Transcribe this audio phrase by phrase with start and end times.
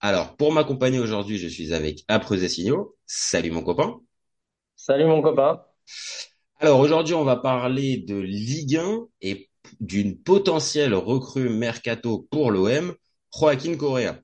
[0.00, 2.96] Alors, pour m'accompagner aujourd'hui, je suis avec Apreux Signaux.
[3.06, 3.98] Salut mon copain.
[4.76, 5.62] Salut mon copain.
[6.60, 9.48] Alors aujourd'hui, on va parler de Ligue 1 et
[9.80, 12.94] d'une potentielle recrue mercato pour l'OM,
[13.34, 14.20] Joaquin Correa.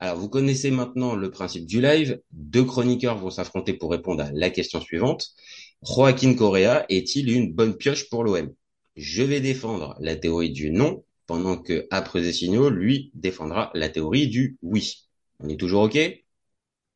[0.00, 2.20] Alors vous connaissez maintenant le principe du live.
[2.30, 5.28] Deux chroniqueurs vont s'affronter pour répondre à la question suivante.
[5.82, 8.52] Joaquin Correa est-il une bonne pioche pour l'OM
[8.96, 14.28] Je vais défendre la théorie du non, pendant que Apreux Signaux, lui, défendra la théorie
[14.28, 15.05] du oui.
[15.40, 15.98] On est toujours OK?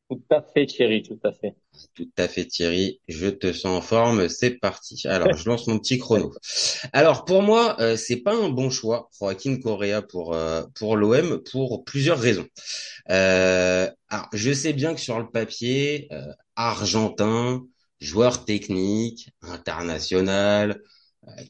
[0.09, 1.55] Tout à fait Thierry, tout à fait.
[1.95, 5.01] Tout à fait Thierry, je te sens en forme, c'est parti.
[5.07, 6.33] Alors, je lance mon petit chrono.
[6.91, 11.41] Alors, pour moi, euh, c'est pas un bon choix, Joaquin Correa pour euh, pour l'OM
[11.49, 12.47] pour plusieurs raisons.
[13.09, 17.65] Euh, alors, je sais bien que sur le papier, euh, argentin,
[18.01, 20.81] joueur technique, international,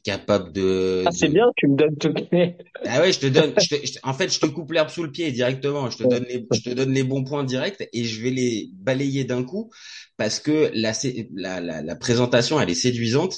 [0.04, 1.04] capable de.
[1.06, 2.56] Ah, c'est bien, tu me donnes toutes les.
[2.86, 3.54] Ah ouais, je te donne.
[3.58, 5.88] Je te, je, en fait, je te coupe l'herbe sous le pied directement.
[5.88, 8.70] Je te donne les, je te donne les bons points directs et je vais les
[8.74, 9.70] balayer d'un coup
[10.16, 10.92] parce que la,
[11.34, 13.36] la, la, la présentation elle est séduisante,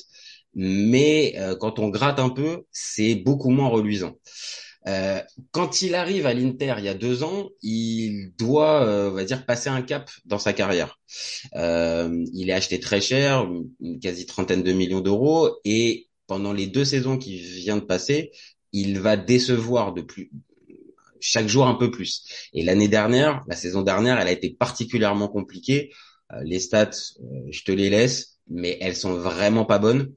[0.54, 4.14] mais euh, quand on gratte un peu, c'est beaucoup moins reluisant.
[4.86, 9.14] Euh, quand il arrive à l'Inter il y a deux ans, il doit, euh, on
[9.14, 10.98] va dire, passer un cap dans sa carrière.
[11.54, 13.46] Euh, il est acheté très cher,
[13.80, 18.32] une quasi trentaine de millions d'euros, et pendant les deux saisons qui vient de passer,
[18.72, 20.30] il va décevoir de plus
[21.24, 22.24] chaque jour un peu plus.
[22.52, 25.90] Et l'année dernière, la saison dernière, elle a été particulièrement compliquée.
[26.32, 30.12] Euh, les stats, euh, je te les laisse, mais elles sont vraiment pas bonnes.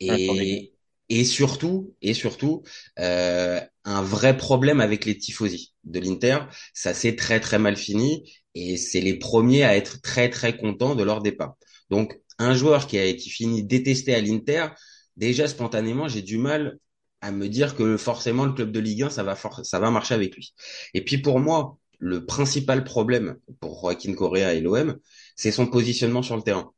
[0.00, 0.72] Et,
[1.08, 2.62] et surtout, et surtout,
[2.98, 6.38] euh, un vrai problème avec les tifosi de l'Inter.
[6.72, 10.94] Ça s'est très très mal fini et c'est les premiers à être très très contents
[10.94, 11.56] de leur départ.
[11.90, 14.68] Donc, un joueur qui, a, qui finit détesté à l'Inter,
[15.16, 16.78] déjà spontanément, j'ai du mal
[17.20, 20.14] à me dire que forcément le club de Ligue 1, ça va, ça va marcher
[20.14, 20.54] avec lui.
[20.92, 24.98] Et puis pour moi, le principal problème pour Joaquin Correa et l'OM,
[25.36, 26.72] c'est son positionnement sur le terrain.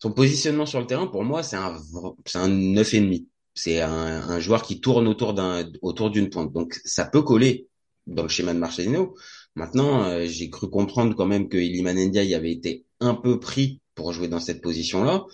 [0.00, 1.76] Son positionnement sur le terrain, pour moi, c'est un,
[2.26, 3.28] c'est un neuf et demi.
[3.54, 6.52] C'est un, un, joueur qui tourne autour d'un, autour d'une pointe.
[6.52, 7.68] Donc, ça peut coller
[8.06, 9.16] dans le schéma de Marcelino.
[9.54, 13.80] Maintenant, euh, j'ai cru comprendre quand même que Iliman Ndiaye avait été un peu pris
[13.94, 15.24] pour jouer dans cette position-là.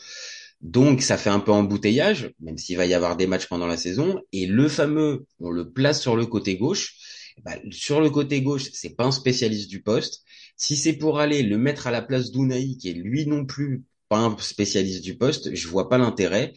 [0.61, 3.77] Donc ça fait un peu embouteillage, même s'il va y avoir des matchs pendant la
[3.77, 4.21] saison.
[4.33, 6.97] Et le fameux, on le place sur le côté gauche.
[7.45, 10.23] Bah, sur le côté gauche, c'est pas un spécialiste du poste.
[10.57, 13.85] Si c'est pour aller le mettre à la place d'Unai, qui est lui non plus
[14.09, 16.53] pas un spécialiste du poste, je vois pas l'intérêt.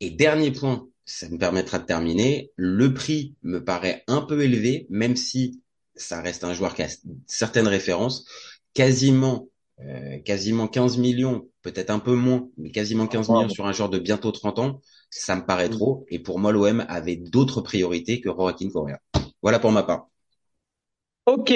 [0.00, 2.50] Et dernier point, ça me permettra de terminer.
[2.56, 5.60] Le prix me paraît un peu élevé, même si
[5.94, 6.88] ça reste un joueur qui a
[7.26, 8.24] certaines références.
[8.72, 9.48] Quasiment
[9.80, 13.88] euh, quasiment 15 millions, peut-être un peu moins, mais quasiment 15 millions sur un joueur
[13.88, 14.80] de bientôt 30 ans,
[15.10, 16.06] ça me paraît trop.
[16.08, 19.00] Et pour moi, l'OM avait d'autres priorités que Joaquin Correa.
[19.42, 20.06] Voilà pour ma part.
[21.26, 21.50] Ok,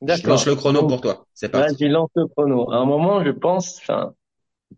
[0.00, 0.22] d'accord.
[0.22, 1.26] Je lance le chrono pour toi.
[1.34, 1.74] C'est parti.
[1.74, 2.72] Vas-y, lance le chrono.
[2.72, 4.14] À un moment, je pense, enfin,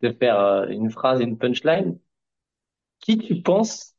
[0.02, 1.98] de faire euh, une phrase, une punchline.
[3.00, 3.94] Qui tu penses,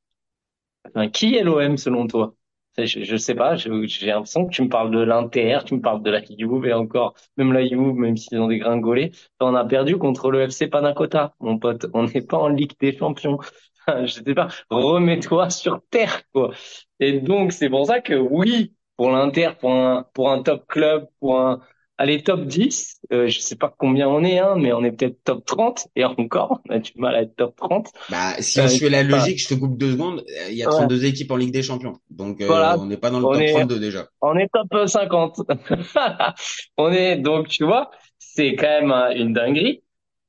[0.88, 2.36] enfin, qui est l'OM selon toi?
[2.78, 3.70] Je, sais pas, j'ai
[4.06, 7.16] l'impression que tu me parles de l'Inter, tu me parles de la Juve et encore,
[7.38, 11.58] même la Juve, même s'ils ont dégringolé, on a perdu contre le FC Panacota, mon
[11.60, 11.88] pote.
[11.94, 13.40] On n'est pas en Ligue des Champions.
[13.88, 16.52] je sais pas, remets-toi sur terre, quoi.
[17.00, 21.08] Et donc, c'est pour ça que oui, pour l'Inter, pour un, pour un top club,
[21.20, 21.62] pour un,
[22.02, 25.24] allez, top 10, euh, je sais pas combien on est, hein, mais on est peut-être
[25.24, 27.92] top 30, et encore, on a du mal à être top 30.
[28.10, 30.68] Bah, si on euh, suit la logique, je te coupe deux secondes, il y a
[30.68, 31.94] 32 équipes en Ligue des Champions.
[32.10, 34.08] Donc, euh, on n'est pas dans le top 32 déjà.
[34.22, 35.42] On est top 50.
[36.78, 39.84] on est, donc, tu vois, c'est quand même une dinguerie.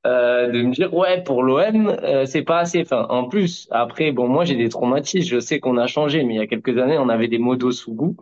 [0.05, 4.11] Euh, de me dire ouais pour l'OM euh, c'est pas assez enfin en plus après
[4.11, 6.77] bon moi j'ai des traumatismes je sais qu'on a changé mais il y a quelques
[6.77, 8.17] années on avait des modos sous goût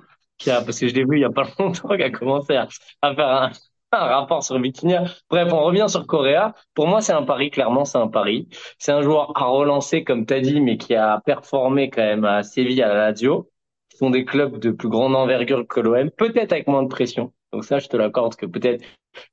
[0.45, 2.67] parce que je l'ai vu il y a pas longtemps, qui a commencé à,
[3.01, 3.51] faire un,
[3.91, 5.03] rapport sur Vitinha.
[5.29, 6.53] Bref, on revient sur Correa.
[6.73, 8.47] Pour moi, c'est un pari, clairement, c'est un pari.
[8.77, 12.25] C'est un joueur à relancer, comme tu as dit, mais qui a performé quand même
[12.25, 13.49] à Séville, à la Lazio,
[13.89, 17.33] qui sont des clubs de plus grande envergure que l'OM, peut-être avec moins de pression.
[17.51, 18.83] Donc ça, je te l'accorde que peut-être,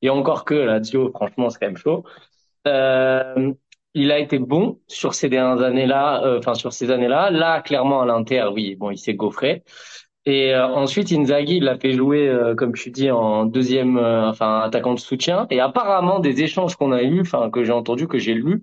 [0.04, 2.04] a encore que la Lazio, franchement, c'est quand même chaud.
[2.66, 3.52] Euh,
[3.94, 7.30] il a été bon sur ces dernières années-là, euh, enfin sur ces années-là.
[7.30, 9.64] Là, clairement, à l'Inter, oui, bon, il s'est gaufré.
[10.28, 14.28] Et euh, ensuite, Inzaghi, il l'a fait jouer, euh, comme tu dis, en deuxième, euh,
[14.28, 15.46] enfin, attaquant de soutien.
[15.48, 18.62] Et apparemment, des échanges qu'on a eus, enfin, que j'ai entendu, que j'ai lu,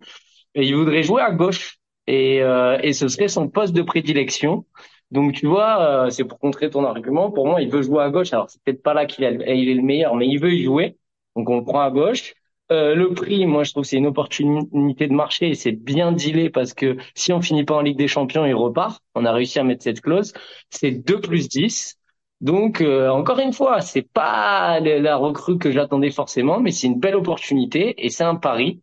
[0.53, 1.77] il voudrait jouer à gauche.
[2.07, 2.37] Et,
[2.83, 4.65] et ce serait son poste de prédilection.
[5.09, 7.31] Donc, tu vois, c'est pour contrer ton argument.
[7.31, 8.31] Pour moi, il veut jouer à gauche.
[8.31, 10.97] Alors, c'est peut-être pas là qu'il il est le meilleur, mais il veut y jouer.
[11.35, 12.35] Donc, on le prend à gauche.
[12.71, 16.49] Euh, le prix, moi, je trouve c'est une opportunité de marché et c'est bien dealé
[16.49, 19.03] parce que si on finit pas en Ligue des Champions, il repart.
[19.13, 20.33] On a réussi à mettre cette clause.
[20.71, 21.97] C'est 2 plus 10.
[22.41, 26.99] Donc, euh, encore une fois, c'est pas la recrue que j'attendais forcément, mais c'est une
[26.99, 28.81] belle opportunité et c'est un pari.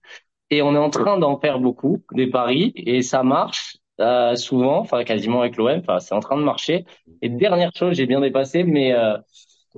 [0.50, 4.78] Et on est en train d'en faire beaucoup, des paris, et ça marche euh, souvent,
[4.81, 5.81] enfin quasiment avec l'OM.
[5.81, 6.85] Enfin, c'est en train de marcher.
[7.23, 8.94] Et dernière chose, j'ai bien dépassé, mais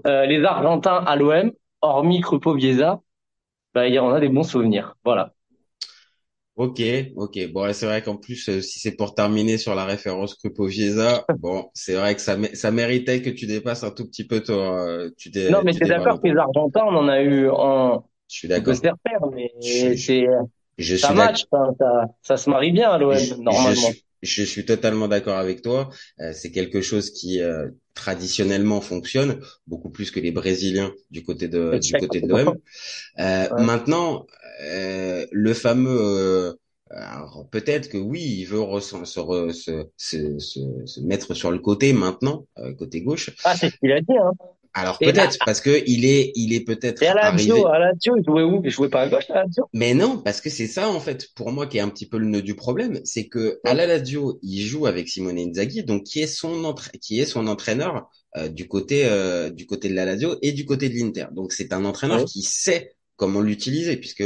[0.04, 3.00] les Argentins à l'OM, hormis Crupo Biesa,
[3.74, 4.96] bah, on a des bons souvenirs.
[5.04, 5.32] Voilà.
[6.56, 6.80] Ok,
[7.16, 7.52] ok.
[7.52, 11.68] Bon, c'est vrai qu'en plus, euh, si c'est pour terminer sur la référence Krupovieza, bon,
[11.74, 14.86] c'est vrai que ça, ça méritait que tu dépasses un tout petit peu toi.
[14.86, 18.04] Euh, tu non, mais c'est d'accord que les Argentins, on en a eu en.
[18.30, 18.74] Je suis d'accord.
[19.32, 19.52] mais
[19.96, 20.26] c'est.
[20.76, 23.70] Je ça match, ça, ça, se marie bien à l'OM normalement.
[23.70, 24.04] Je, suis
[24.66, 25.90] totalement d'accord avec toi.
[26.20, 27.40] Euh, c'est quelque chose qui
[27.94, 32.56] traditionnellement fonctionne beaucoup plus que les Brésiliens du côté de du côté de l'OM.
[33.20, 34.26] Euh, Maintenant,
[34.62, 36.56] euh, le fameux
[36.92, 40.38] euh, peut-être que oui, il veut se, se, se,
[40.86, 43.30] se, mettre sur le côté maintenant, euh, côté gauche.
[43.44, 44.16] Ah, c'est ce qu'il a dit.
[44.16, 44.32] Hein.
[44.74, 47.52] Alors peut-être parce que il est il est peut-être à la arrivé.
[47.64, 48.60] À la il jouait où?
[48.64, 51.28] Il jouait pas à gauche à la Mais non, parce que c'est ça en fait
[51.36, 53.86] pour moi qui est un petit peu le nœud du problème, c'est que à la
[53.86, 58.48] Lazio, il joue avec Simone Inzaghi, donc qui est son qui est son entraîneur euh,
[58.48, 61.26] du côté euh, du côté de la Lazio et du côté de l'Inter.
[61.32, 64.24] Donc c'est un entraîneur qui sait comment l'utiliser puisque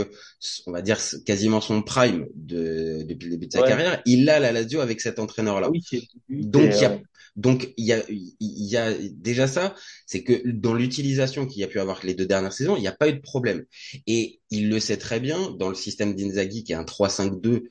[0.67, 4.39] on va dire quasiment son prime de, depuis le début de sa carrière, il a
[4.39, 5.69] la Lazio avec cet entraîneur là.
[5.69, 5.83] Oui,
[6.31, 6.99] donc il y a
[7.39, 9.77] donc il y a, il y a déjà ça,
[10.07, 12.89] c'est que dans l'utilisation qu'il y a pu avoir les deux dernières saisons, il n'y
[12.89, 13.65] a pas eu de problème.
[14.09, 17.63] Et il le sait très bien dans le système d'Inzaghi qui est un 3-5-2.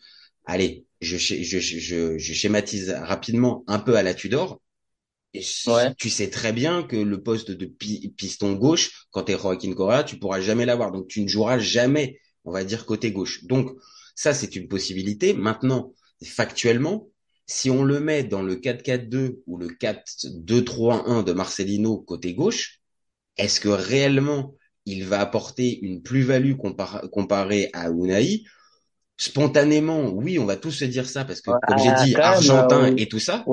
[0.46, 4.62] Allez, je, je, je, je, schématise rapidement un peu à la Tudor.
[5.34, 5.44] Et
[5.98, 10.04] Tu sais très bien que le poste de piston gauche, quand tu es Joaquin Correa,
[10.06, 10.94] tu pourras jamais l'avoir.
[10.94, 13.44] Donc tu ne joueras jamais, on va dire, côté gauche.
[13.44, 13.72] Donc
[14.16, 15.34] ça, c'est une possibilité.
[15.34, 15.94] Maintenant,
[16.24, 17.10] factuellement,
[17.48, 22.80] si on le met dans le 4-4-2 ou le 4-2-3-1 de Marcelino côté gauche,
[23.38, 24.56] est-ce que réellement
[24.86, 26.56] il va apporter une plus-value
[27.12, 28.44] comparée à Unai?
[29.18, 33.08] Spontanément, oui, on va tous se dire ça parce que, comme j'ai dit, Argentin et
[33.10, 33.46] tout ça.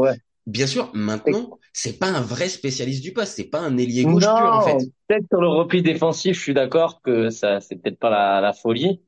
[0.46, 4.34] Bien sûr, maintenant, c'est pas un vrai spécialiste du poste, c'est pas un ailier gauche
[4.34, 4.76] pur en fait.
[5.08, 8.52] Peut-être sur le repli défensif, je suis d'accord que ça, c'est peut-être pas la, la
[8.52, 9.00] folie,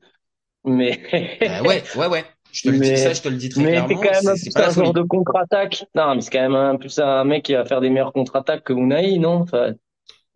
[0.65, 0.99] mais.
[1.45, 2.25] bah ouais, ouais, ouais.
[2.51, 3.89] Je te le dis ça, je te le dis très mais clairement.
[3.89, 3.97] Mais
[4.37, 5.85] c'est quand même c'est, un genre de contre-attaque.
[5.95, 8.63] Non, mais c'est quand même un, plus un mec qui va faire des meilleures contre-attaques
[8.63, 9.41] que Unai, non?
[9.41, 9.73] Enfin,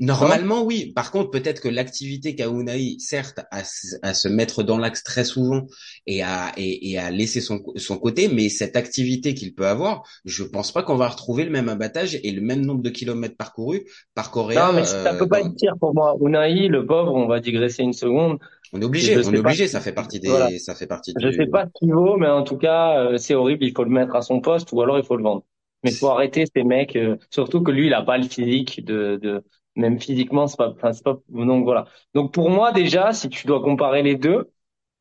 [0.01, 0.91] Normalement, oui.
[0.95, 3.61] Par contre, peut-être que l'activité qu'a Unai, certes, à,
[4.01, 5.67] à, se mettre dans l'axe très souvent
[6.07, 10.01] et à, et, et à laisser son, son côté, mais cette activité qu'il peut avoir,
[10.25, 13.37] je pense pas qu'on va retrouver le même abattage et le même nombre de kilomètres
[13.37, 13.83] parcourus
[14.15, 14.67] par Coréa.
[14.67, 16.17] Non, mais ça peut pas être pire pour moi.
[16.19, 18.39] Unai, le pauvre, on va digresser une seconde.
[18.73, 21.13] On est obligé, on est obligé, ça fait partie des, ça fait partie.
[21.21, 23.65] Je sais pas ce qu'il vaut, mais en tout cas, euh, c'est horrible.
[23.65, 25.43] Il faut le mettre à son poste ou alors il faut le vendre.
[25.83, 29.19] Mais faut arrêter ces mecs, euh, surtout que lui, il a pas le physique de,
[29.21, 29.43] de
[29.75, 31.17] même physiquement, c'est pas, enfin, c'est pas.
[31.29, 31.85] Donc voilà.
[32.13, 34.51] Donc pour moi déjà, si tu dois comparer les deux,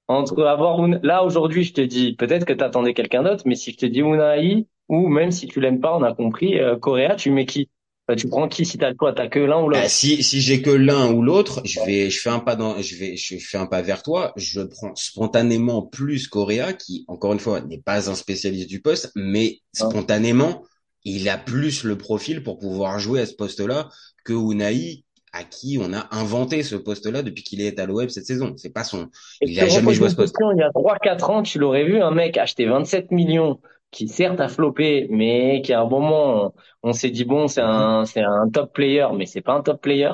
[0.09, 3.77] entre avoir là aujourd'hui, je te dis peut-être que t'attendais quelqu'un d'autre, mais si je
[3.79, 7.31] te dis Unai ou même si tu l'aimes pas, on a compris, euh, Coréa, tu
[7.31, 7.71] mets qui?
[8.09, 9.83] Bah, tu prends qui si t'as le choix T'as que l'un ou l'autre?
[9.83, 12.81] Bah, Si si j'ai que l'un ou l'autre, je vais je fais un pas dans
[12.83, 14.33] je vais je fais un pas vers toi.
[14.37, 19.13] Je prends spontanément plus Correa qui encore une fois n'est pas un spécialiste du poste,
[19.15, 20.65] mais spontanément
[21.05, 23.89] il a plus le profil pour pouvoir jouer à ce poste-là
[24.25, 28.27] que Unai à qui on a inventé ce poste-là depuis qu'il est à l'OM cette
[28.27, 28.55] saison.
[28.57, 29.09] C'est pas son.
[29.41, 30.35] il a jamais joué à ce poste.
[30.41, 33.61] Il y a 3-4 ans, tu l'aurais vu un mec acheter 27 millions
[33.91, 38.05] qui certes a floppé, mais qui à un moment, on, s'est dit bon, c'est un,
[38.05, 40.13] c'est un top player, mais c'est pas un top player.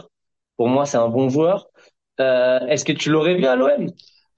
[0.56, 1.68] Pour moi, c'est un bon joueur.
[2.20, 3.90] Euh, est-ce que tu l'aurais vu à l'OM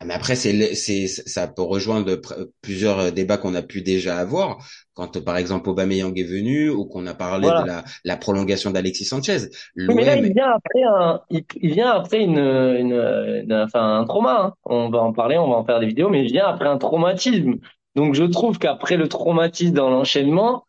[0.05, 2.21] mais après, c'est, c'est, ça peut rejoindre
[2.63, 4.59] plusieurs débats qu'on a pu déjà avoir.
[4.95, 9.07] Quand, par exemple, Aubameyang est venu ou qu'on a parlé de la, la prolongation d'Alexis
[9.07, 9.49] Sanchez.
[9.77, 14.41] mais là, il vient après un, il, vient après une, une, enfin, un trauma.
[14.41, 14.55] Hein.
[14.65, 16.79] On va en parler, on va en faire des vidéos, mais il vient après un
[16.79, 17.57] traumatisme.
[17.97, 20.65] Donc je trouve qu'après le traumatisme dans l'enchaînement,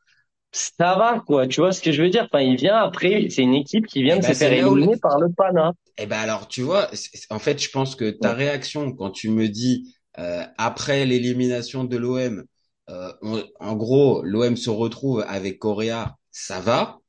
[0.52, 1.48] ça va quoi.
[1.48, 2.28] Tu vois ce que je veux dire?
[2.32, 3.28] Enfin, il vient après.
[3.30, 5.74] C'est une équipe qui vient eh de ben, se faire éliminer par le Pana.
[5.98, 6.90] Eh ben alors, tu vois,
[7.30, 11.98] en fait, je pense que ta réaction quand tu me dis euh, après l'élimination de
[11.98, 12.46] l'OM,
[12.90, 13.12] euh,
[13.60, 17.00] en gros, l'OM se retrouve avec Correa, ça va.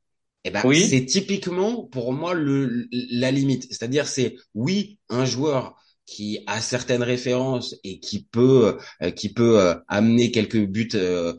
[0.44, 0.88] Eh ben, Oui.
[0.88, 3.64] c'est typiquement pour moi le la limite.
[3.70, 5.76] C'est-à-dire, c'est oui, un joueur
[6.10, 11.34] qui a certaines références et qui peut euh, qui peut euh, amener quelques buts euh,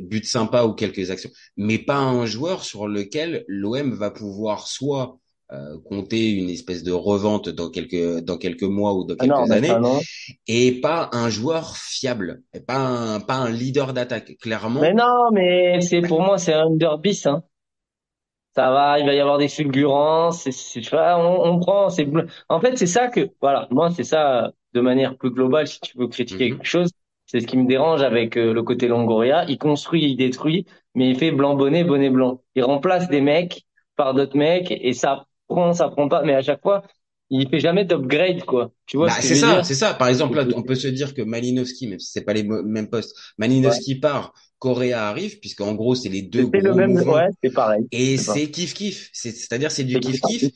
[0.00, 5.18] buts sympas ou quelques actions, mais pas un joueur sur lequel l'OM va pouvoir soit
[5.52, 9.46] euh, compter une espèce de revente dans quelques dans quelques mois ou dans Ah non,
[9.46, 10.00] quelques mais années
[10.48, 14.28] et pas un joueur fiable, et pas un pas un leader d'attaque.
[14.28, 17.44] Mais Clairement, non, mais c'est pour moi, c'est un underbis, hein.
[18.58, 21.90] Ça va, il va y avoir des fulgurances, c'est, c'est, tu vois, on, on prend,
[21.90, 22.08] c'est,
[22.48, 25.96] en fait, c'est ça que, voilà, moi, c'est ça, de manière plus globale, si tu
[25.96, 26.56] veux critiquer Mhm.
[26.58, 26.90] quelque chose,
[27.26, 29.44] c'est ce qui me dérange avec euh, le côté Longoria.
[29.48, 32.42] Il construit, il détruit, mais il fait blanc bonnet, bonnet blanc.
[32.56, 33.64] Il remplace des mecs
[33.96, 36.82] par d'autres mecs, et ça prend, ça prend pas, mais à chaque fois,
[37.30, 38.72] il fait jamais d'upgrade, quoi.
[38.86, 39.94] Tu vois Bah, c'est ça, c'est ça.
[39.94, 42.88] Par exemple, là, on peut se dire que Malinowski, même si c'est pas les mêmes
[42.90, 43.38] postes, Ouais.
[43.46, 47.14] Malinowski part, Correa arrive, puisqu'en gros, c'est les deux C'était le gros même, mouvements.
[47.14, 47.84] ouais, c'est pareil.
[47.92, 49.10] Et C'est kiff kiff.
[49.12, 50.50] C'est, c'est-à-dire, c'est du kiff kiff.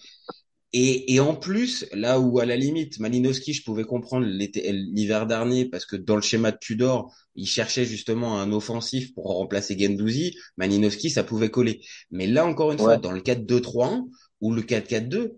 [0.75, 5.67] Et, et en plus, là où à la limite, Malinowski, je pouvais comprendre l'hiver dernier,
[5.67, 10.35] parce que dans le schéma de Tudor, il cherchait justement un offensif pour remplacer Gendouzi.
[10.57, 11.83] Malinowski, ça pouvait coller.
[12.11, 14.09] Mais là, encore une fois, dans le 4-2-3-1
[14.41, 15.33] ou le 4-4-2,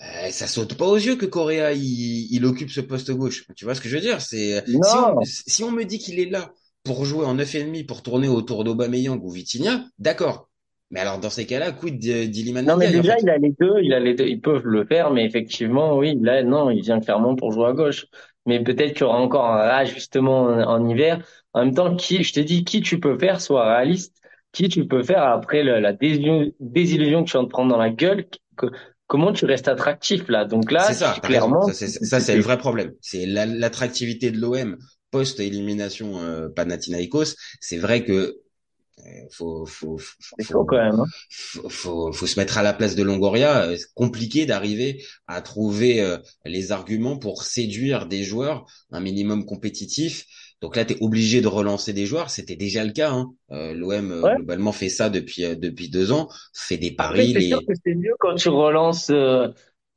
[0.00, 3.44] euh, ça saute pas aux yeux que Correa il, il occupe ce poste gauche.
[3.56, 4.20] Tu vois ce que je veux dire?
[4.20, 8.28] C'est si si on me dit qu'il est là pour jouer en 9,5 pour tourner
[8.28, 10.48] autour d'Aubameyang ou Vitinha, d'accord.
[10.90, 13.50] Mais alors dans ces cas-là, quid d'Iliman Non, mais en déjà, fait il a les
[13.58, 16.80] deux, il a les deux, ils peuvent le faire, mais effectivement, oui, là, non, il
[16.82, 18.06] vient clairement pour jouer à gauche.
[18.46, 21.24] Mais peut-être qu'il y aura encore un réajustement en, en hiver.
[21.54, 24.16] En même temps, qui, je te dis, qui tu peux faire, soit réaliste,
[24.52, 27.78] qui tu peux faire après le- la désillusion, désillusion que tu viens de prendre dans
[27.78, 28.66] la gueule, que-
[29.12, 30.46] comment tu restes attractif, là?
[30.46, 31.22] Donc là, ça, raison.
[31.22, 32.92] clairement, Ça, c'est, le vrai problème.
[33.00, 34.78] C'est la- l'attractivité de l'OM
[35.10, 37.34] post-élimination euh, Panathinaikos.
[37.60, 39.02] C'est vrai que euh,
[39.32, 41.06] faut, faut, faut, faut- quand même, hein.
[41.30, 43.68] faut, faut, faut se mettre à la place de Longoria.
[43.76, 50.26] C'est compliqué d'arriver à trouver euh, les arguments pour séduire des joueurs un minimum compétitif.
[50.62, 52.30] Donc là, tu es obligé de relancer des joueurs.
[52.30, 53.10] C'était déjà le cas.
[53.10, 53.32] Hein.
[53.50, 54.36] Euh, L'OM euh, Ouais.
[54.36, 56.28] globalement fait ça depuis euh, depuis deux ans.
[56.54, 57.32] Fait des paris.
[57.32, 57.48] c'est Les...
[57.48, 59.48] sûr que c'est mieux quand tu relances euh,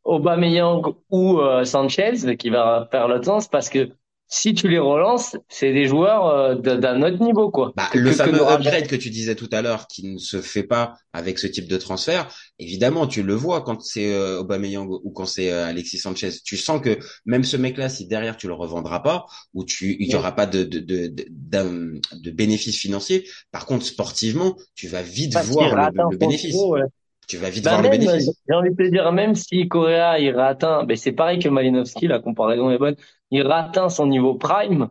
[0.04, 3.90] Aubameyang ou euh, Sanchez qui va faire l'autre sens parce que
[4.27, 7.74] si tu les relances, c'est des joueurs euh, d'un autre niveau quoi.
[7.75, 10.63] Bah, le que- fameux upgrade que tu disais tout à l'heure, qui ne se fait
[10.63, 15.12] pas avec ce type de transfert, évidemment, tu le vois quand c'est euh, Aubameyang ou
[15.12, 16.29] quand c'est euh, Alexis Sanchez.
[16.46, 20.08] Tu sens que même ce mec-là, si derrière tu le revendras pas, ou tu, il
[20.10, 23.27] y aura pas de de de de, de bénéfice financier.
[23.51, 26.70] Par contre, sportivement, tu vas vite Parce voir le, bénéfice.
[26.70, 26.82] ouais.
[27.27, 28.32] Tu vas vite Bah voir le même, bénéfice.
[28.48, 31.50] j'ai envie de te dire, même si Correa il rate un, ben c'est pareil que
[31.50, 32.96] Malinowski, la comparaison est bonne,
[33.32, 33.41] il
[33.77, 34.89] un son niveau prime,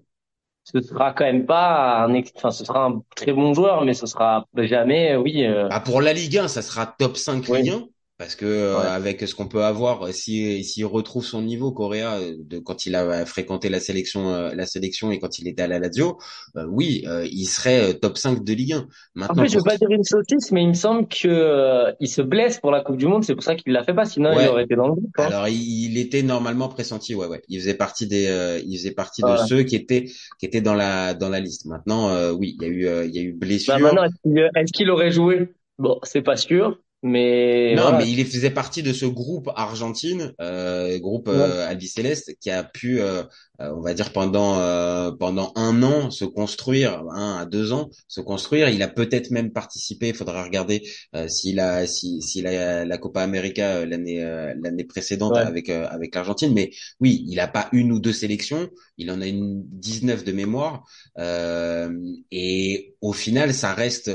[0.65, 4.07] ce sera quand même pas un, enfin ce sera un très bon joueur, mais ce
[4.07, 7.59] sera jamais, oui, euh, Bah, pour la Ligue 1, ça sera top 5 Oui.
[7.59, 7.89] Ligue 1.
[8.25, 8.87] Parce que euh, Ouais.
[8.87, 12.95] avec ce qu'on peut avoir, si s'il retrouve son niveau Correa euh, de quand il
[12.95, 16.17] a fréquenté la sélection, euh, la sélection et quand il était à la Lazio,
[16.57, 18.87] euh, oui, euh, il serait euh, top 5 de Ligue 1.
[19.15, 22.09] Maintenant, Après, je veux pas dire une sottise, mais il me semble que euh, il
[22.09, 24.35] se blesse pour la Coupe du Monde, c'est pour ça qu'il l'a fait pas, sinon
[24.35, 24.45] Ouais.
[24.45, 25.11] il aurait été dans le groupe.
[25.19, 25.25] hein.
[25.25, 27.43] alors il, était normalement pressenti, ouais, ouais.
[27.51, 30.05] Il faisait partie des, euh, il faisait partie de ceux qui étaient
[30.39, 31.67] qui étaient dans la dans la liste.
[31.67, 33.75] Maintenant, euh, oui, il y a eu euh, il y a eu blessure.
[33.75, 35.53] Bah maintenant, est-ce qu'il est-ce qu'il aurait joué?
[35.79, 37.99] Bon, c'est pas sûr, mais Non, voilà.
[37.99, 43.01] mais il faisait partie de ce groupe Argentine, euh, groupe euh, Albiceleste, qui a pu,
[43.01, 43.23] euh,
[43.61, 47.91] euh, on va dire pendant euh, pendant un an se construire, un à deux ans
[48.09, 48.71] se construire.
[48.71, 50.09] Il a peut-être même participé.
[50.09, 50.83] Il faudra regarder
[51.15, 54.23] euh, s'il a si s'il a la Copa América l'année
[54.61, 55.41] l'année précédente Ouais.
[55.41, 56.53] avec euh, avec l'Argentine.
[56.55, 56.71] Mais
[57.01, 58.71] oui, il a pas une ou deux sélections.
[58.99, 60.85] Il en a une 19 de mémoire.
[61.19, 61.91] Euh,
[62.31, 64.11] et au final, ça reste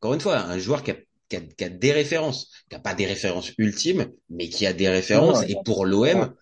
[0.00, 0.96] encore une fois un joueur qui a
[1.28, 4.72] qui a, qui a des références, qui a pas des références ultimes, mais qui a
[4.72, 5.40] des références.
[5.40, 5.52] Ouais.
[5.52, 6.34] Et pour l'OM,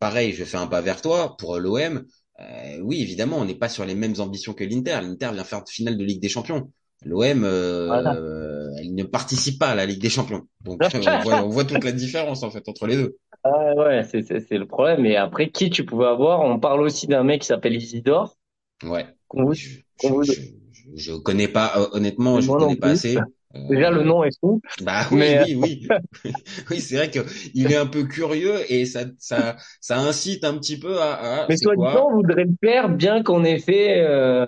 [0.00, 1.36] pareil, je fais un pas vers toi.
[1.36, 2.04] Pour l'OM,
[2.40, 4.98] euh, oui, évidemment, on n'est pas sur les mêmes ambitions que l'Inter.
[5.02, 6.70] L'Inter vient faire finale de Ligue des Champions.
[7.04, 8.14] L'OM, euh, Voilà.
[8.16, 10.42] euh, elle ne participe pas à la Ligue des Champions.
[10.62, 13.16] Donc on, voit, on voit toute la différence en fait entre les deux.
[13.46, 15.04] Ah ouais, c'est c'est c'est le problème.
[15.04, 16.40] Et après, qui tu pouvais avoir?
[16.40, 18.38] On parle aussi d'un mec qui s'appelle Isidore.
[18.82, 19.04] Ouais.
[19.28, 22.76] qu'on vous- Je, qu'on vous- je, je, je connais pas, euh, honnêtement, je Moi connais
[22.76, 22.94] pas plus.
[22.94, 23.18] assez.
[23.68, 24.60] Déjà, le nom est fou.
[24.80, 25.88] Bah oui, Mais, oui, oui.
[26.70, 27.20] oui, c'est vrai que
[27.54, 31.48] il est un peu curieux et ça, ça, ça incite un petit peu à, à
[31.48, 34.46] Mais soit disant, on voudrait le faire bien qu'on ait fait euh.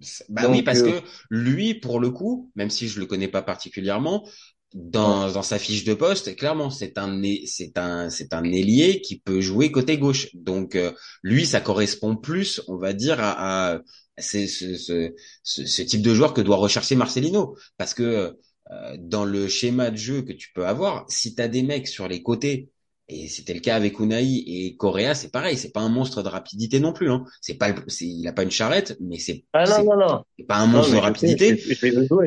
[0.00, 3.06] C'est- Bah Donc, oui, parce euh, que lui, pour le coup, même si je le
[3.06, 4.28] connais pas particulièrement,
[4.74, 9.20] dans, dans sa fiche de poste, clairement, c'est un, c'est un, c'est un ailier qui
[9.20, 10.28] peut jouer côté gauche.
[10.34, 13.78] Donc, euh, lui, ça correspond plus, on va dire, à, à,
[14.18, 17.56] c'est ce, ce, ce, ce type de joueur que doit rechercher Marcelino.
[17.76, 18.36] Parce que
[18.70, 21.88] euh, dans le schéma de jeu que tu peux avoir, si tu as des mecs
[21.88, 22.70] sur les côtés,
[23.08, 26.28] et c'était le cas avec Unai et Correa, c'est pareil, c'est pas un monstre de
[26.28, 27.10] rapidité non plus.
[27.10, 27.24] Hein.
[27.40, 30.24] C'est pas, c'est, il a pas une charrette, mais c'est Ah non, non, non.
[30.48, 31.56] pas un monstre Non, de sais, rapidité.
[31.56, 31.74] je- je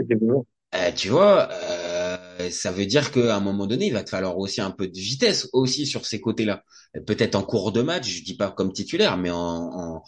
[0.10, 0.44] je.
[0.76, 4.38] Euh, tu vois, euh, ça veut dire qu'à un moment donné, il va te falloir
[4.38, 6.64] aussi un peu de vitesse aussi sur ces côtés-là.
[7.06, 10.04] Peut-être en cours de match, je dis pas comme titulaire, mais en, en,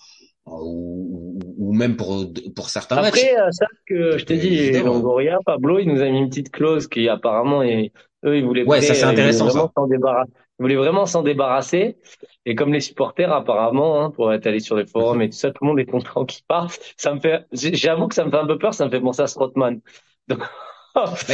[0.45, 1.28] en- ou,
[1.59, 2.25] ou- même pour
[2.55, 2.97] pour certains.
[2.97, 4.71] Après, euh, ça que je t'ai dit.
[4.79, 7.91] Longoria, Pablo, il nous a mis une petite clause qui apparemment, et,
[8.25, 9.71] eux, ils voulaient Ouais, ça, c'est euh, ils voulaient intéressant, vraiment ça.
[9.75, 10.31] s'en débarrasser.
[10.59, 11.97] Ils voulaient vraiment s'en débarrasser.
[12.45, 15.51] Et comme les supporters, apparemment, hein, pour être allé sur les forums et tout ça,
[15.51, 16.79] tout le monde est content qu'il parte.
[16.97, 19.21] Ça me fait, j'avoue que ça me fait un peu peur, ça me fait penser
[19.21, 19.79] à Strootman.
[20.27, 20.39] Donc,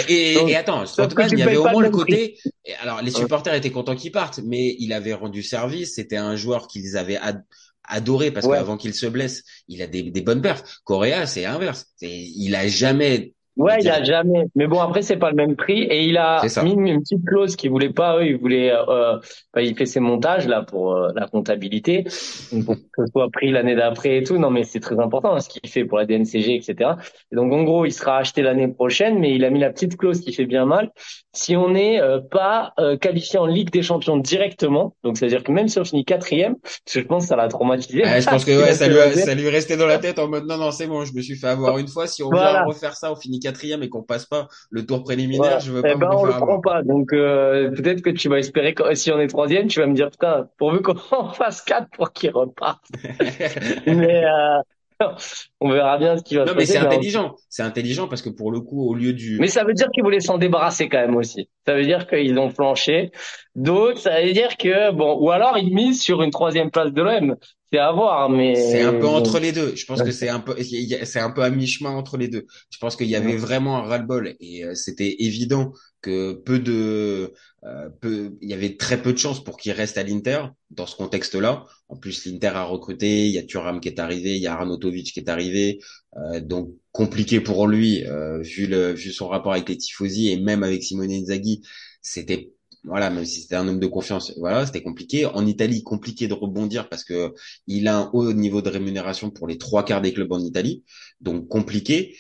[0.09, 0.91] et, Donc, et attends, tu
[1.31, 2.37] il y avait au moins le côté.
[2.81, 5.95] Alors, les supporters étaient contents qu'il parte, mais il avait rendu service.
[5.95, 7.43] C'était un joueur qu'ils avaient ad-
[7.87, 8.57] adoré parce Ouais.
[8.57, 10.79] qu'avant qu'il se blesse, il a des, des bonnes perfs.
[10.83, 11.87] Correa, c'est inverse.
[12.01, 13.34] Il a jamais.
[13.57, 14.45] Ouais, il a jamais.
[14.55, 15.83] Mais bon, après, c'est pas le même prix.
[15.83, 18.17] Et il a C'est mis une, petite clause qu'il voulait pas.
[18.17, 18.71] Eux, ils voulaient.
[18.73, 19.17] Euh,
[19.53, 22.03] bah, il fait ses montages là pour euh, la comptabilité,
[22.65, 24.37] pour que ce soit pris l'année d'après et tout.
[24.37, 26.91] Non, mais c'est très important hein, ce qu'il fait pour la DNCG, etc.
[27.31, 29.95] Et donc, en gros, il sera acheté l'année prochaine, mais il a mis la petite
[29.97, 30.91] clause qui fait bien mal.
[31.33, 35.51] Si on n'est euh, pas euh, qualifié en Ligue des Champions directement, donc c'est-à-dire que
[35.51, 38.03] même si on finit quatrième, parce que je pense que ça l'a traumatisé.
[38.03, 40.19] Ouais, je pense que Il ouais, ça lui, a- ça lui restait dans la tête
[40.19, 42.07] en mode non, non, c'est bon, je me suis fait avoir une fois.
[42.07, 42.51] Si on Voilà.
[42.51, 45.59] vient refaire ça, on finit quatrième et qu'on passe pas le tour préliminaire, Voilà.
[45.59, 46.83] je veux Eh pas ben, me on le prend pas.
[46.83, 49.93] Donc, euh, peut-être que tu vas espérer que si on est troisième, tu vas me
[49.93, 50.95] dire, putain, pourvu qu'on
[51.33, 52.83] fasse quatre pour qu'il reparte.
[53.87, 54.59] Mais, euh,
[55.59, 56.67] on verra bien ce qui va Non, se passer.
[56.67, 57.35] c'est mais en- intelligent.
[57.49, 60.03] C'est intelligent parce que pour le coup, au lieu du, Mais ça veut dire qu'ils
[60.03, 61.49] voulaient s'en débarrasser quand même aussi.
[61.67, 63.11] Ça veut dire qu'ils ont flanché.
[63.55, 67.01] D'autres, ça veut dire que, bon, ou alors ils misent sur une troisième place de
[67.01, 67.35] l'OM.
[67.71, 68.55] C'est à voir, mais.
[68.55, 69.75] C'est un peu entre les deux.
[69.75, 72.45] Je pense que c'est un peu, c'est un peu à mi-chemin entre les deux.
[72.69, 75.73] Je pense qu'il y avait vraiment un ras-le-bol et euh, c'était évident
[76.05, 79.97] que peu de, euh, peu, il y avait très peu de chances pour qu'il reste
[79.97, 81.65] à l'Inter dans ce contexte-là.
[81.89, 84.53] En plus, l'Inter a recruté, il y a Thuram qui est arrivé, il y a
[84.53, 85.79] Arnautovic qui est arrivé,
[86.17, 90.37] euh, donc compliqué pour lui euh, vu le, vu son rapport avec les tifosi et
[90.37, 91.63] même avec Simone Inzaghi,
[92.03, 92.51] c'était
[92.85, 95.25] voilà, même si c'était un homme de confiance, voilà, c'était compliqué.
[95.25, 97.33] En Italie, compliqué de rebondir parce que
[97.67, 100.83] il a un haut niveau de rémunération pour les trois quarts des clubs en Italie,
[101.21, 102.15] donc compliqué.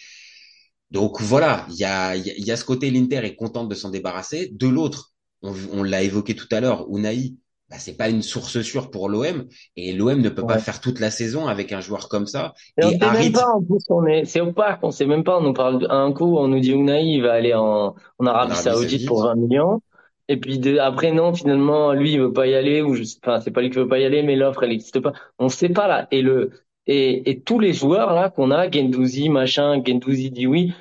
[0.91, 3.69] Donc voilà, il y a, il y a- y a ce côté, l'Inter est contente
[3.69, 4.49] de s'en débarrasser.
[4.53, 7.33] De l'autre, on, on l'a évoqué tout à l'heure, Unai,
[7.69, 10.99] bah, c'est pas une source sûre pour l'OM et l'OM ne peut pas faire toute
[10.99, 12.53] la saison avec un joueur comme ça.
[12.77, 15.05] Et on Et sait même Harit, pas, en plus, on est, c'est opaque, on sait
[15.05, 17.95] même pas, on nous parle d'un coup, on nous dit Unai, il va aller en,
[18.19, 19.05] en Arabie Arabie Saoudite Saoudite.
[19.05, 19.81] pour 20 millions.
[20.27, 23.19] Et puis de, après, non, finalement, lui, il veut pas y aller, ou je sais
[23.21, 25.13] pas, c'est pas lui qui veut pas y aller, mais l'offre, elle n'existe pas.
[25.39, 26.07] On sait pas, là.
[26.11, 26.51] Et le,
[26.87, 30.73] et, et tous les joueurs, là, qu'on a, Gendouzi, machin, Gendouzi dit oui,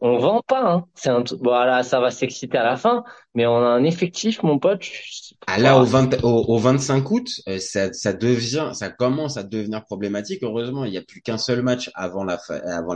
[0.00, 0.86] on vend pas, hein.
[0.94, 1.10] C'est
[1.82, 3.04] ça va s'exciter à la fin,
[3.34, 4.84] mais on a un effectif, mon pote.
[5.46, 6.08] Ah là, au, Voilà.
[6.16, 10.42] 20, au, au 25 août, euh, ça, devient, ça commence à devenir problématique.
[10.42, 12.38] Heureusement, il n'y a plus qu'un seul match avant la,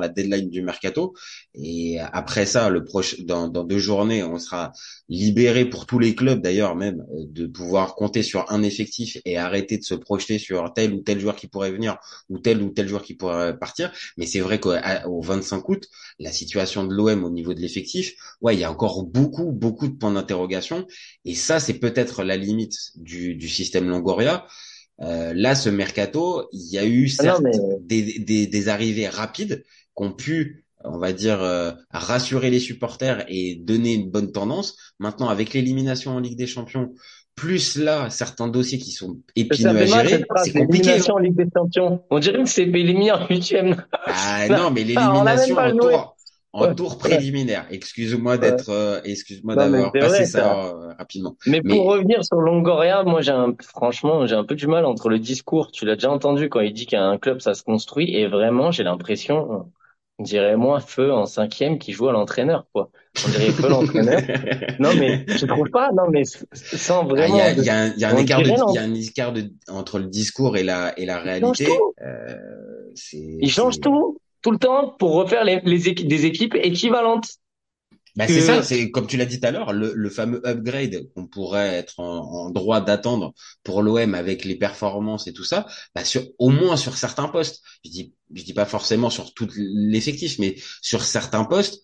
[0.09, 1.15] deadline du mercato.
[1.55, 4.73] Et après ça, le proche, dans, dans deux journées, on sera
[5.09, 9.37] libéré pour tous les clubs, d'ailleurs même, euh, de pouvoir compter sur un effectif et
[9.37, 12.71] arrêter de se projeter sur tel ou tel joueur qui pourrait venir ou tel ou
[12.71, 13.93] tel joueur qui pourrait partir.
[14.17, 14.75] Mais c'est vrai qu'au
[15.21, 19.05] 25 août, la situation de l'OM au niveau de l'effectif, ouais, il y a encore
[19.05, 20.87] beaucoup, beaucoup de points d'interrogation.
[21.25, 24.47] Et ça, c'est peut-être la limite du, du système Longoria.
[25.03, 28.69] Euh, là, ce mercato, il y a eu Ah non, certes mais- des, des, des
[28.69, 29.65] arrivées rapides
[29.97, 34.77] qui ont pu, on va dire, euh, rassurer les supporters et donner une bonne tendance.
[35.01, 36.95] Maintenant, avec l'élimination en Ligue des Champions,
[37.35, 40.91] plus là, certains dossiers qui sont épineux à gérer, c'est compliqué.
[40.91, 40.93] hein.
[40.93, 42.05] l'élimination en Ligue des Champions.
[42.11, 43.85] On dirait que c'est éliminé en huitième.
[44.07, 45.79] Ah Non, mais l'élimination joué.
[45.91, 46.14] tour,
[46.55, 47.67] en Ouais, tour préliminaire.
[47.71, 51.37] Excuse-moi d'être, euh, excuse-moi d'avoir passé vrai, ça euh, rapidement.
[51.47, 54.85] Mais Mais- pour revenir sur Longoria, moi, j'ai un, franchement, j'ai un peu du mal
[54.87, 55.73] entre le discours.
[55.73, 58.15] Tu l'as déjà entendu quand il dit qu'un club, ça se construit.
[58.15, 59.67] Et vraiment, j'ai l'impression,
[60.19, 62.91] on dirait moi, Feu en cinquième qui joue à l'entraîneur, quoi.
[63.27, 64.21] On dirait Feu l'entraîneur.
[64.79, 67.35] Non, mais je trouve pas, non, mais sans Ah, vraiment.
[67.35, 68.47] Il y a, de- il y a un, il y a un on écart de,
[68.49, 71.65] il y a un écart de, entre le discours et la, et la change réalité.
[71.67, 71.95] tout.
[72.03, 72.37] Euh,
[73.13, 77.27] Il change tout, tout le temps pour refaire les, des équipes équivalentes.
[78.17, 80.41] Bah, que- c'est ça, c'est comme tu l'as dit tout à l'heure, le, le fameux
[80.47, 85.43] upgrade qu'on pourrait être en, en droit d'attendre pour l'OM avec les performances et tout
[85.43, 87.61] ça, bah sur, au moins sur certains postes.
[87.85, 91.83] Je dis, je dis pas forcément sur tout l'effectif, mais sur certains postes,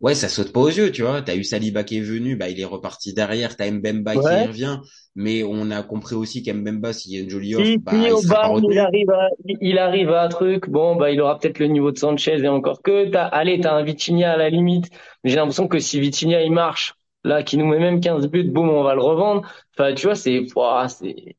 [0.00, 1.22] ouais, ça saute pas aux yeux, tu vois.
[1.22, 3.56] T'as eu Saliba qui est venu, bah il est reparti derrière.
[3.56, 4.20] T'as Mbemba Ouais.
[4.20, 4.78] qui revient,
[5.14, 8.12] mais on a compris aussi qu'Mbemba, s'il y a une jolie offre, Si, bah si,
[8.12, 11.38] il sera bas, il arrive à, il arrive à un truc, bon, bah, il aura
[11.38, 14.50] peut-être le niveau de Sanchez et encore que, t'as, allez, t'as un Vitinha à la
[14.50, 14.88] limite.
[15.24, 18.44] Mais j'ai l'impression que si Vitinha, il marche, là, qui nous met même 15 buts,
[18.44, 19.42] boum, on va le revendre.
[19.76, 21.36] Enfin, tu vois, c'est, ouah, c'est,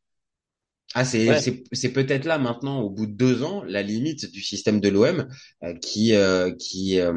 [0.93, 1.39] Ah, c'est Ouais.
[1.39, 4.89] c'est c'est peut-être là maintenant, au bout de deux ans, la limite du système de
[4.89, 5.27] l'OM
[5.63, 7.13] euh, qui euh, qui euh,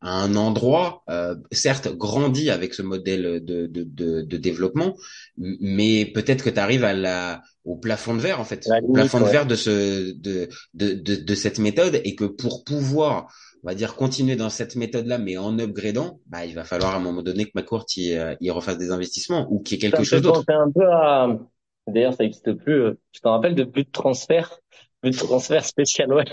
[0.00, 4.96] à un endroit, euh, certes grandit avec ce modèle de de de, de développement,
[5.36, 9.20] mais peut-être que tu arrives à la au plafond de verre en fait, au plafond
[9.20, 13.26] de verre de ce de de de, de cette méthode et que pour pouvoir
[13.64, 16.98] on va dire continuer dans cette méthode-là, mais en upgradant, bah, il va falloir à
[16.98, 19.90] un moment donné que McCourt y, euh, y refasse des investissements ou qu'il y ait
[19.90, 20.44] quelque chose d'autre.
[20.46, 21.26] penser un peu à,
[21.92, 24.58] d'ailleurs, ça n'existe plus, euh, je t'en rappelle de but de transfert,
[25.02, 26.24] but de transfert spécial, ouais.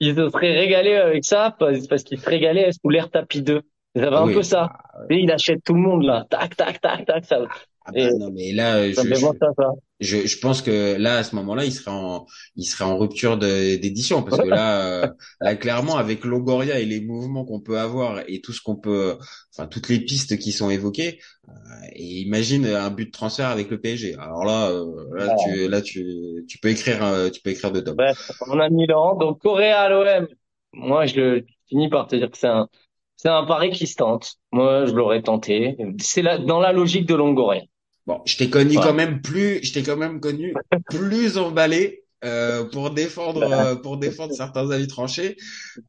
[0.00, 3.62] Ils se seraient régalés avec ça, parce, parce qu'ils se régalaient sous l'air tapis 2.
[3.94, 4.70] Ils avaient Ah un peu ça.
[4.98, 6.26] bah, Et il achète tout le monde, là.
[6.30, 7.40] Tac, tac, tac, tac, ça,
[7.84, 9.72] Ah bah Et non mais là euh, ça je, je, ça.
[10.00, 13.36] Je je pense que là à ce moment-là il serait en il serait en rupture
[13.38, 15.08] d'édition parce que là euh,
[15.40, 19.16] là clairement avec Longoria et les mouvements qu'on peut avoir et tout ce qu'on peut
[19.54, 21.52] enfin toutes les pistes qui sont évoquées euh,
[21.92, 25.82] et imagine un but de transfert avec le PSG alors là euh, là tu là
[25.82, 29.16] tu tu peux écrire euh, tu peux écrire de top Bref, on a mis Laurent.
[29.16, 30.26] Donc, Corée à l'OM.
[30.72, 32.68] Moi, je finis par te dire que c'est un,
[33.16, 34.34] c'est un pari qui se tente.
[34.52, 35.76] Moi, je l'aurais tenté.
[35.98, 37.62] C'est la, dans la logique de Longoria.
[38.10, 38.82] Bon je t'ai connu Ouais.
[38.84, 40.54] quand même plus je t'ai quand même connu
[40.90, 45.36] plus emballé euh, pour défendre euh, pour défendre certains avis tranchés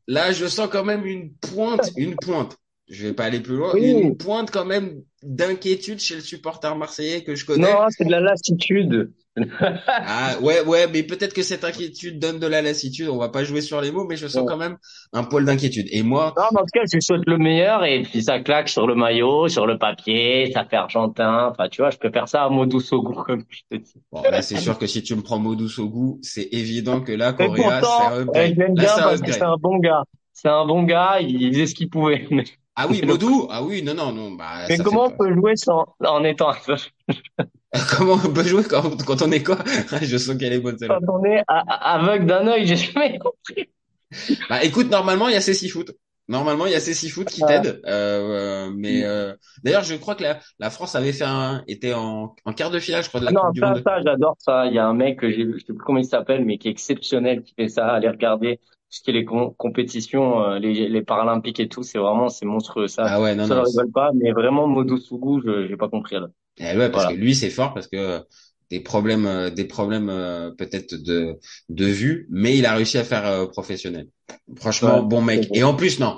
[0.07, 2.55] Là, je sens quand même une pointe, une pointe.
[2.93, 3.71] Je vais pas aller plus loin.
[3.73, 3.89] Oui.
[3.89, 7.71] Une pointe quand même d'inquiétude chez le supporter marseillais que je connais.
[7.71, 9.11] Non, c'est de la lassitude.
[9.87, 13.07] Ah ouais, ouais, mais peut-être que cette inquiétude donne de la lassitude.
[13.07, 14.45] On va pas jouer sur les mots, mais je sens Ouais.
[14.45, 14.75] quand même
[15.13, 15.87] un poil d'inquiétude.
[15.91, 18.67] Et moi, Non, mais en tout cas, je souhaite le meilleur et puis ça claque
[18.67, 21.47] sur le maillot, sur le papier, ça fait argentin.
[21.49, 23.93] Enfin, tu vois, je préfère ça à Modou Sogou, comme je te dis.
[24.11, 27.31] bon, là, c'est sûr que si tu me prends Modou Sogou, c'est évident que là,
[27.31, 28.57] Correa, c'est un upgrade.
[28.57, 30.03] l'aime Là, bien parce que c'est un bon gars.
[30.33, 32.27] C'est un bon gars, il faisait ce qu'il pouvait.
[32.75, 33.47] Ah oui, Modou?
[33.49, 36.23] Ah oui, non, non, non, bah, mais ça comment fait on peut jouer sans, en
[36.23, 36.51] étant,
[37.97, 39.57] Comment on peut jouer quand, quand on est quoi?
[40.01, 40.99] Je sens qu'elle est bonne, celle-là.
[41.05, 43.69] quand on est aveugle d'un œil, j'ai jamais compris.
[44.49, 45.91] Bah écoute, normalement il y a ces six foot.
[46.27, 47.47] Normalement il y a ces six foot qui Ah.
[47.47, 47.81] t'aident.
[47.85, 51.93] Euh, euh, mais euh, d'ailleurs je crois que la, la France avait fait un était
[51.93, 53.83] en, en quart de finale je crois de la Ah non, Coupe du ça, Monde.
[53.85, 54.65] ça, j'adore ça.
[54.67, 56.67] Il y a un mec que j'ai, je sais plus comment il s'appelle, mais qui
[56.67, 57.87] est exceptionnel, qui fait ça.
[57.87, 58.59] Allez regarder
[58.91, 61.83] ce qui est les com- compétitions, euh, les, les Paralympiques et tout.
[61.83, 63.09] C'est vraiment, c'est monstrueux, ça.
[63.09, 63.63] Ah ouais non ça, non.
[63.65, 64.67] je rigole pas, mais vraiment,
[64.99, 66.27] Sougou, je, j'ai pas compris, là.
[66.57, 67.07] Eh ouais parce Voilà.
[67.07, 68.23] que lui c'est fort parce que
[68.69, 73.03] des problèmes euh, des problèmes euh, peut-être de de vue, mais il a réussi à
[73.03, 74.07] faire euh, professionnel.
[74.57, 75.49] Franchement Ouais, bon mec.
[75.53, 76.17] Et en plus non.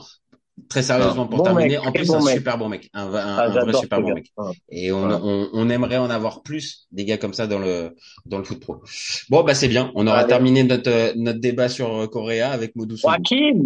[0.69, 2.35] Très sérieusement pour Bon terminer, mec, en plus bon un mec.
[2.37, 4.31] super bon mec, un, va- un, Ah, un vrai j'adore super bon mec.
[4.37, 4.51] Ouais.
[4.69, 5.15] Et on, Ouais.
[5.21, 7.95] on, on aimerait en avoir plus des gars comme ça dans le
[8.27, 8.77] dans le foot pro.
[9.29, 10.27] Bon bah c'est bien, on aura Allez.
[10.27, 13.13] terminé notre notre débat sur euh, Correa avec Modou Sougou.
[13.13, 13.65] Joaquin!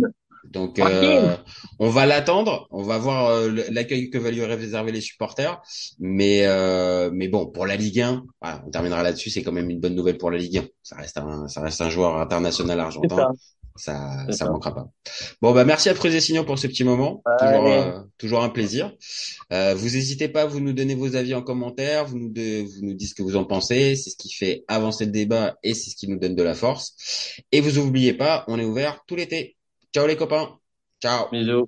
[0.50, 0.96] Donc Joaquin.
[0.96, 1.36] euh,
[1.80, 5.60] on va l'attendre, on va voir euh, l'accueil que va lui réserver les supporters.
[6.00, 9.30] Mais euh, mais bon pour la Ligue 1, voilà, on terminera là-dessus.
[9.30, 10.64] C'est quand même une bonne nouvelle pour la Ligue 1.
[10.84, 13.34] Ça reste un ça reste un joueur international argentin.
[13.78, 14.26] Ça.
[14.32, 14.90] Ça manquera pas.
[15.42, 17.22] Bon bah merci à Preuzesignon pour ce petit moment.
[17.40, 18.94] Toujours euh, toujours un plaisir.
[19.54, 22.86] Euh, vous n'hésitez pas, vous nous donnez vos avis en commentaire, vous nous de- vous
[22.86, 23.96] nous dites ce que vous en pensez.
[23.96, 26.54] C'est ce qui fait avancer le débat et c'est ce qui nous donne de la
[26.56, 26.96] force.
[27.52, 29.56] Et vous oubliez pas, on est ouvert tout l'été.
[29.94, 30.58] Ciao les copains.
[31.02, 31.28] Ciao.
[31.32, 31.68] Bisous.